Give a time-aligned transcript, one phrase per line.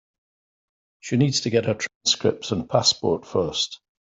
[1.01, 3.81] She needs to get her transcripts and passport first.